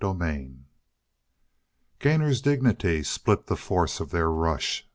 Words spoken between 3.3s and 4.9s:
the force of their rush.